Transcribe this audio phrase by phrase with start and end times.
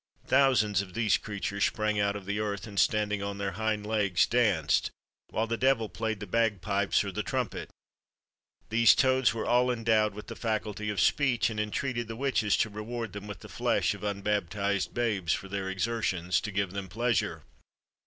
[0.25, 4.25] Thousands of these creatures sprang out of the earth, and standing on their hind legs,
[4.25, 4.89] danced,
[5.29, 7.69] while the devil played the bagpipes or the trumpet.
[8.69, 12.69] These toads were all endowed with the faculty of speech, and entreated the witches to
[12.71, 17.43] reward them with the flesh of unbaptised babes for their exertions to give them pleasure.